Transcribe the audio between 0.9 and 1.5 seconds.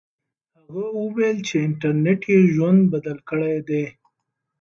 وویل